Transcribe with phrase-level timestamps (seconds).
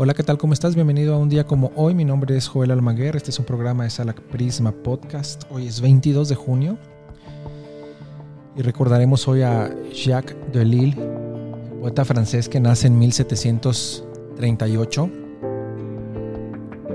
[0.00, 0.38] Hola, ¿qué tal?
[0.38, 0.76] ¿Cómo estás?
[0.76, 1.92] Bienvenido a un día como hoy.
[1.92, 3.16] Mi nombre es Joel Almaguer.
[3.16, 5.42] Este es un programa de Sala Prisma Podcast.
[5.50, 6.78] Hoy es 22 de junio.
[8.54, 10.94] Y recordaremos hoy a Jacques Delille,
[11.80, 15.10] poeta francés que nace en 1738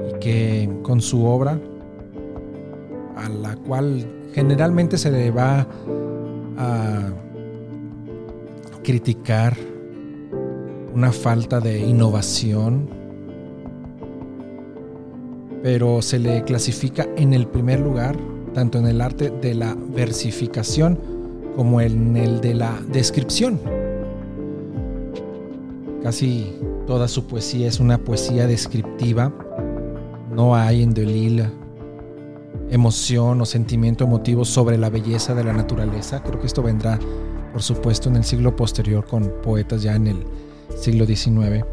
[0.07, 1.59] y que con su obra,
[3.17, 5.67] a la cual generalmente se le va
[6.57, 7.01] a
[8.81, 9.57] criticar
[10.93, 12.87] una falta de innovación,
[15.61, 18.15] pero se le clasifica en el primer lugar,
[18.53, 20.99] tanto en el arte de la versificación
[21.55, 23.59] como en el de la descripción.
[26.03, 26.53] Casi
[26.85, 29.33] toda su poesía es una poesía descriptiva.
[30.35, 31.49] No hay en Delille
[32.69, 36.21] emoción o sentimiento emotivo sobre la belleza de la naturaleza.
[36.23, 36.99] Creo que esto vendrá,
[37.51, 40.25] por supuesto, en el siglo posterior con poetas ya en el
[40.75, 41.63] siglo XIX.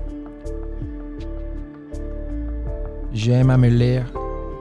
[3.13, 4.03] J'aime mêler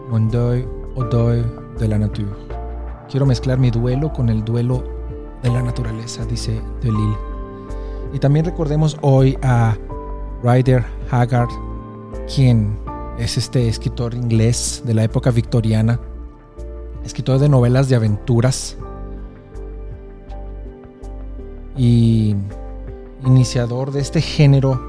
[0.09, 0.65] mon deuil
[0.95, 1.43] au deuil
[1.79, 2.35] de la nature.
[3.09, 4.83] Quiero mezclar mi duelo con el duelo
[5.43, 7.17] de la naturaleza, dice Delille.
[8.13, 9.75] Y también recordemos hoy a
[10.43, 11.49] Ryder Haggard,
[12.33, 12.77] quien
[13.17, 15.99] es este escritor inglés de la época victoriana,
[17.03, 18.77] escritor de novelas de aventuras
[21.77, 22.35] y
[23.25, 24.81] iniciador de este género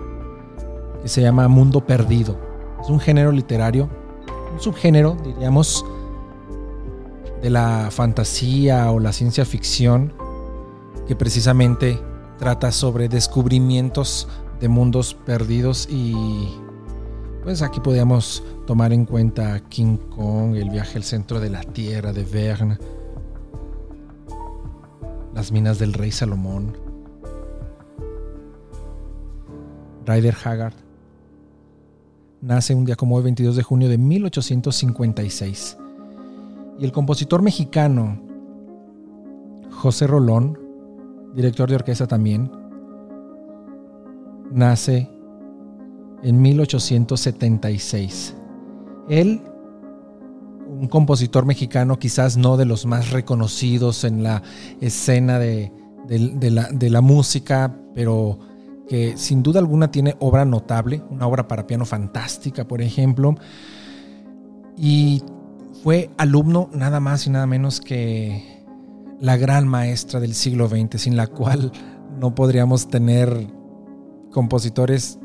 [1.03, 2.37] que se llama Mundo Perdido.
[2.81, 3.89] Es un género literario,
[4.53, 5.85] un subgénero, diríamos,
[7.43, 10.13] de la fantasía o la ciencia ficción
[11.07, 11.99] que precisamente
[12.39, 14.29] trata sobre descubrimientos
[14.61, 16.49] de mundos perdidos y
[17.43, 22.13] pues aquí podríamos tomar en cuenta King Kong, el viaje al centro de la Tierra
[22.13, 22.79] de Verne,
[25.35, 26.77] las minas del rey Salomón,
[30.07, 30.75] Ryder Haggard.
[32.41, 35.77] Nace un día como hoy, 22 de junio de 1856.
[36.79, 38.21] Y el compositor mexicano
[39.71, 40.59] José Rolón,
[41.35, 42.51] director de orquesta también,
[44.51, 45.11] nace
[46.23, 48.35] en 1876.
[49.09, 49.43] Él,
[50.67, 54.43] un compositor mexicano quizás no de los más reconocidos en la
[54.81, 55.73] escena de,
[56.09, 58.39] la, de la música, pero
[58.91, 63.37] que sin duda alguna tiene obra notable, una obra para piano fantástica, por ejemplo.
[64.77, 65.23] Y
[65.85, 68.65] fue alumno nada más y nada menos que
[69.21, 71.71] la gran maestra del siglo XX, sin la cual
[72.19, 73.47] no podríamos tener
[74.33, 75.21] compositores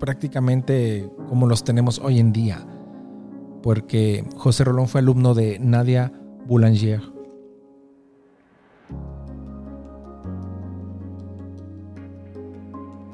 [0.00, 2.66] prácticamente como los tenemos hoy en día,
[3.62, 6.12] porque José Rolón fue alumno de Nadia
[6.48, 7.17] Boulanger.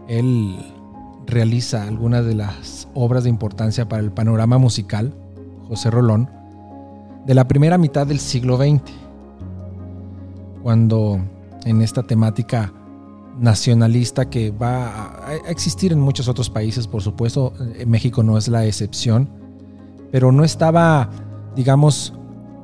[0.08, 0.56] Él
[1.26, 5.14] realiza algunas de las obras de importancia para el panorama musical,
[5.68, 6.28] José Rolón,
[7.26, 8.82] de la primera mitad del siglo XX,
[10.62, 11.20] cuando
[11.64, 12.72] en esta temática
[13.38, 17.52] nacionalista que va a existir en muchos otros países, por supuesto,
[17.86, 19.28] México no es la excepción,
[20.12, 21.10] pero no estaba,
[21.56, 22.14] digamos,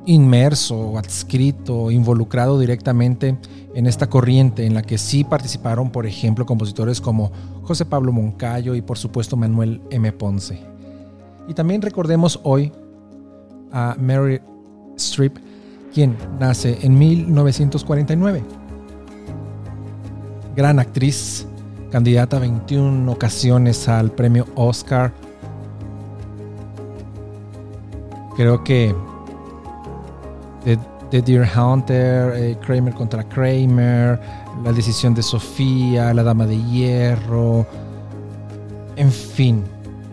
[0.05, 3.37] inmerso, adscrito, involucrado directamente
[3.73, 7.31] en esta corriente en la que sí participaron, por ejemplo, compositores como
[7.63, 10.11] José Pablo Moncayo y por supuesto Manuel M.
[10.11, 10.59] Ponce.
[11.47, 12.71] Y también recordemos hoy
[13.71, 14.41] a Mary
[14.97, 15.37] Streep,
[15.93, 18.43] quien nace en 1949
[20.55, 21.47] gran actriz,
[21.91, 25.13] candidata a 21 ocasiones al premio Oscar.
[28.35, 28.95] Creo que
[30.63, 34.19] The, Deer Hunter, eh, Kramer contra Kramer,
[34.63, 37.65] La decisión de Sofía, La Dama de Hierro,
[38.95, 39.63] en fin,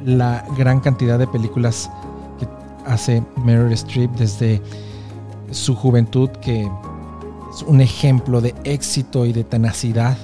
[0.05, 1.91] la gran cantidad de películas
[2.39, 2.49] que
[2.85, 4.61] hace Meryl Streep desde
[5.51, 10.17] su juventud que es un ejemplo de éxito y de tenacidad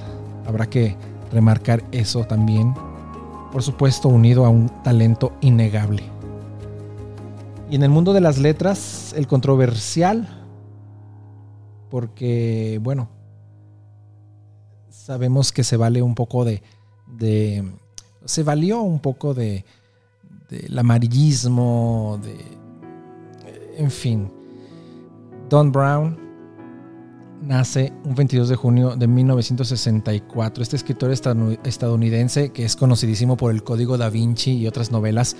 [0.47, 0.95] Habrá que
[1.31, 2.73] remarcar eso también.
[3.51, 6.03] Por supuesto, unido a un talento innegable.
[7.69, 10.27] Y en el mundo de las letras, el controversial,
[11.89, 13.09] porque, bueno,
[14.89, 16.61] sabemos que se vale un poco de,
[17.07, 17.63] de
[18.25, 19.65] se valió un poco de
[20.49, 22.37] del amarillismo, de
[23.77, 24.31] en fin.
[25.49, 26.17] Don Brown
[27.41, 30.63] nace un 22 de junio de 1964.
[30.63, 35.35] Este escritor estadounidense que es conocidísimo por el Código da Vinci y otras novelas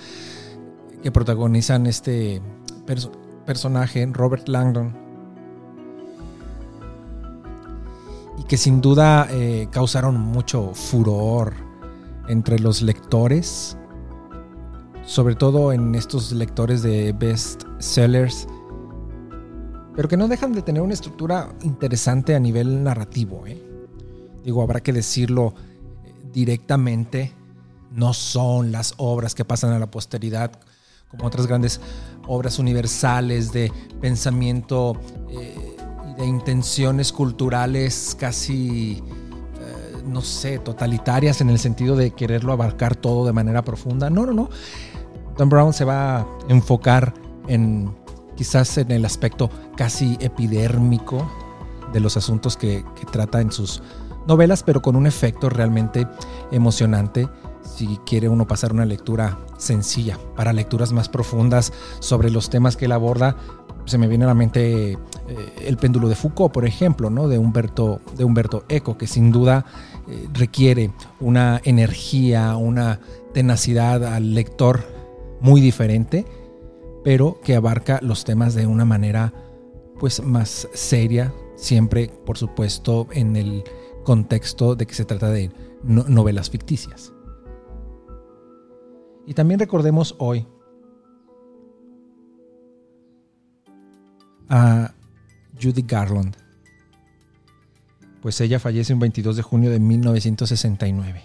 [1.02, 2.40] que protagonizan este
[3.44, 4.96] personaje, Robert Langdon.
[8.38, 11.54] Y que sin duda eh, causaron mucho furor
[12.28, 13.76] entre los lectores,
[15.04, 18.46] sobre todo en estos lectores de best sellers
[19.96, 23.46] pero que no dejan de tener una estructura interesante a nivel narrativo.
[23.46, 23.60] ¿eh?
[24.44, 25.54] Digo, habrá que decirlo
[26.04, 27.32] eh, directamente,
[27.90, 30.52] no son las obras que pasan a la posteridad
[31.08, 31.80] como otras grandes
[32.26, 35.00] obras universales de pensamiento
[35.30, 35.76] eh,
[36.10, 39.02] y de intenciones culturales casi,
[40.06, 44.10] no sé, totalitarias en el sentido de quererlo abarcar todo de manera profunda.
[44.10, 44.50] No, no, no.
[45.36, 47.12] Don Brown se va a enfocar
[47.48, 47.94] en
[48.36, 51.28] quizás en el aspecto casi epidérmico
[51.92, 53.82] de los asuntos que, trata en sus
[54.26, 56.06] novelas, pero con un efecto realmente
[56.50, 57.28] emocionante
[57.66, 60.18] si quiere uno pasar una lectura sencilla.
[60.36, 63.36] Para lecturas más profundas sobre los temas que él aborda,
[63.84, 64.98] se me viene a la mente eh,
[65.64, 67.28] El péndulo de Foucault, por ejemplo, ¿no?
[67.28, 69.64] de, Humberto, de Humberto Eco, que sin duda
[70.08, 70.90] eh, requiere
[71.20, 73.00] una energía, una
[73.32, 74.84] tenacidad al lector
[75.40, 76.24] muy diferente
[77.06, 79.32] pero que abarca los temas de una manera
[80.00, 83.62] pues más seria, siempre por supuesto en el
[84.02, 85.52] contexto de que se trata de
[85.84, 87.12] novelas ficticias.
[89.26, 90.46] Y también recordemos hoy
[94.48, 94.94] a
[95.60, 96.36] Judy Garland,
[98.22, 101.22] pues ella fallece el 22 de junio de 1969.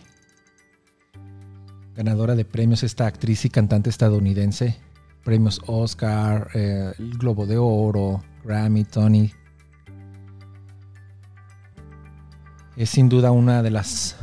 [1.96, 4.80] Ganadora de premios esta actriz y cantante estadounidense
[5.24, 9.32] premios Oscar, eh, el Globo de Oro, Grammy, Tony.
[12.76, 14.16] Es sin duda una de las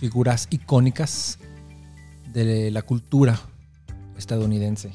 [0.00, 1.38] figuras icónicas
[2.32, 3.38] de la cultura
[4.16, 4.92] estadounidense.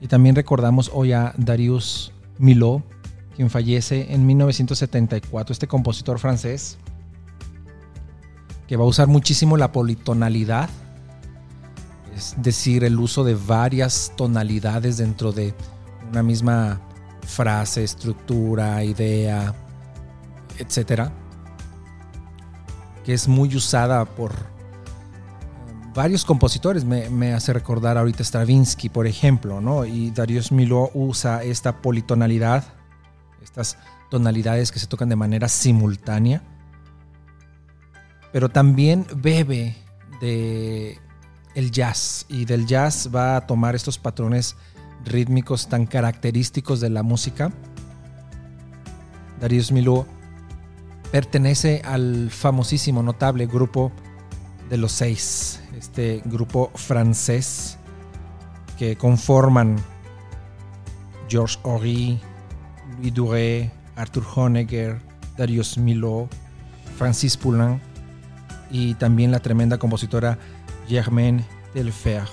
[0.00, 2.82] Y también recordamos hoy a Darius Milhaud,
[3.36, 6.78] quien fallece en 1974, este compositor francés
[8.66, 10.70] que va a usar muchísimo la politonalidad,
[12.14, 15.54] es decir, el uso de varias tonalidades dentro de
[16.08, 16.80] una misma
[17.26, 19.52] frase, estructura, idea,
[20.60, 21.12] etcétera,
[23.04, 26.84] que es muy usada por um, varios compositores.
[26.84, 29.84] Me, hace recordar ahorita Stravinsky, por ejemplo, ¿no?
[29.84, 32.64] Y Darius Milhaud usa esta politonalidad,
[33.42, 33.78] estas
[34.10, 36.42] tonalidades que se tocan de manera simultánea
[38.32, 39.76] pero también bebe
[40.20, 40.98] de
[41.54, 44.56] el jazz y del jazz va a tomar estos patrones
[45.04, 47.50] rítmicos tan característicos de la música.
[49.40, 50.04] Darius Milhaud
[51.10, 53.92] pertenece al famosísimo, notable grupo
[54.68, 57.78] de los seis, este grupo francés
[58.78, 59.76] que conforman
[61.28, 62.20] Georges Horry,
[62.98, 65.00] Louis Duré, Arthur Honegger,
[65.36, 66.28] Darius Milhaud,
[66.96, 67.80] Francis Poulain
[68.70, 70.38] y también la tremenda compositora
[70.88, 72.24] Germaine Delfer.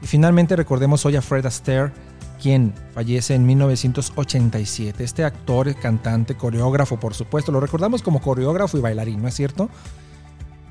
[0.00, 1.92] Y finalmente recordemos hoy a Fred Astaire,
[2.40, 5.02] quien fallece en 1987.
[5.02, 9.68] Este actor, cantante, coreógrafo, por supuesto, lo recordamos como coreógrafo y bailarín, ¿no es cierto?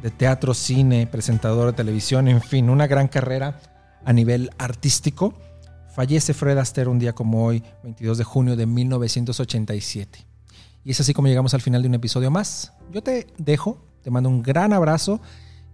[0.02, 3.60] De teatro, cine, presentador de televisión, en fin, una gran carrera
[4.06, 5.34] a nivel artístico.
[5.96, 10.26] Fallece Fred Astaire un día como hoy, 22 de junio de 1987.
[10.84, 12.74] Y es así como llegamos al final de un episodio más.
[12.92, 15.20] Yo te dejo te mando un gran abrazo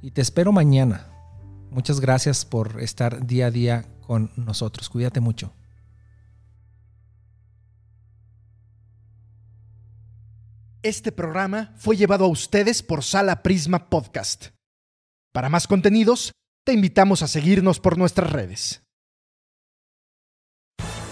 [0.02, 1.06] y te espero mañana.
[1.70, 4.90] Muchas gracias por estar día a día con nosotros.
[4.90, 5.54] Cuídate mucho.
[10.84, 14.48] Este programa fue llevado a ustedes por Sala Prisma Podcast.
[15.34, 16.34] Para más contenidos,
[16.66, 18.82] te invitamos a seguirnos por nuestras redes.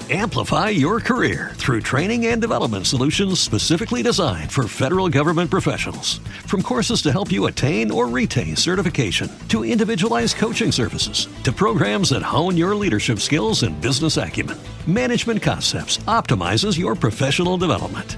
[0.10, 6.20] Amplify your career through training and development solutions specifically designed for federal government professionals.
[6.48, 12.10] From courses to help you attain or retain certification, to individualized coaching services, to programs
[12.10, 18.18] that hone your leadership skills and business acumen, Management Concepts optimizes your professional development.